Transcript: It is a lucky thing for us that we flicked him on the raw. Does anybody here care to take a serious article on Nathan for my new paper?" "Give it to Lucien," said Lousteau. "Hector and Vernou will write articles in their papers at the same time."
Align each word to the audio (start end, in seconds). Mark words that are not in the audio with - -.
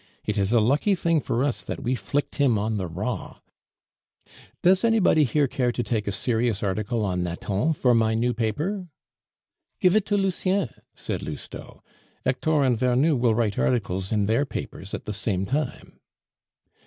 It 0.25 0.35
is 0.35 0.51
a 0.51 0.59
lucky 0.59 0.95
thing 0.95 1.21
for 1.21 1.43
us 1.43 1.63
that 1.63 1.83
we 1.83 1.93
flicked 1.93 2.37
him 2.37 2.57
on 2.57 2.77
the 2.77 2.87
raw. 2.87 3.37
Does 4.63 4.83
anybody 4.83 5.23
here 5.25 5.47
care 5.47 5.71
to 5.71 5.83
take 5.83 6.07
a 6.07 6.11
serious 6.11 6.63
article 6.63 7.05
on 7.05 7.21
Nathan 7.21 7.73
for 7.73 7.93
my 7.93 8.15
new 8.15 8.33
paper?" 8.33 8.87
"Give 9.79 9.95
it 9.95 10.07
to 10.07 10.17
Lucien," 10.17 10.69
said 10.95 11.21
Lousteau. 11.21 11.83
"Hector 12.25 12.63
and 12.63 12.75
Vernou 12.79 13.15
will 13.15 13.35
write 13.35 13.59
articles 13.59 14.11
in 14.11 14.25
their 14.25 14.43
papers 14.43 14.95
at 14.95 15.05
the 15.05 15.13
same 15.13 15.45
time." 15.45 15.99